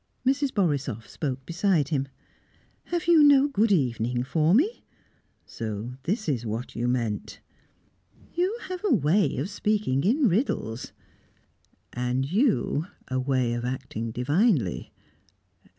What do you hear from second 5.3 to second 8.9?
"So this is what you meant?" "You have a